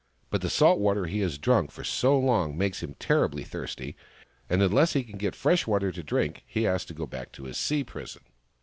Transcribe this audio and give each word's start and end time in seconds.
But 0.31 0.41
the 0.41 0.49
salt 0.49 0.79
water 0.79 1.05
he 1.05 1.19
has 1.19 1.37
drunk 1.37 1.69
for 1.69 1.83
so 1.83 2.17
long 2.17 2.57
makes 2.57 2.81
him 2.81 2.95
terribly 2.95 3.43
thirsty, 3.43 3.95
and 4.49 4.63
unless 4.63 4.93
he 4.93 5.03
can 5.03 5.19
get 5.19 5.35
fresh 5.35 5.67
water 5.67 5.91
to 5.91 6.01
drink 6.01 6.41
he 6.47 6.63
has 6.63 6.83
to 6.85 6.95
go 6.95 7.05
back 7.05 7.31
to 7.33 7.43
his 7.43 7.57
sea 7.57 7.83
prison." 7.83 8.23